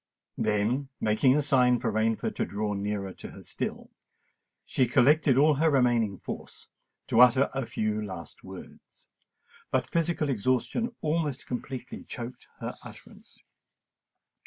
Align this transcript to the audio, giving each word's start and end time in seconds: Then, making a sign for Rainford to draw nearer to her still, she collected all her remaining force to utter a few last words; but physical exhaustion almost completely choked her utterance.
Then, 0.39 0.89
making 0.99 1.37
a 1.37 1.43
sign 1.43 1.77
for 1.77 1.91
Rainford 1.91 2.33
to 2.37 2.45
draw 2.45 2.73
nearer 2.73 3.13
to 3.13 3.29
her 3.29 3.43
still, 3.43 3.91
she 4.65 4.87
collected 4.87 5.37
all 5.37 5.53
her 5.53 5.69
remaining 5.69 6.17
force 6.17 6.67
to 7.05 7.21
utter 7.21 7.51
a 7.53 7.67
few 7.67 8.03
last 8.03 8.43
words; 8.43 9.05
but 9.69 9.87
physical 9.91 10.27
exhaustion 10.27 10.95
almost 11.01 11.45
completely 11.45 12.03
choked 12.03 12.47
her 12.59 12.73
utterance. 12.81 13.37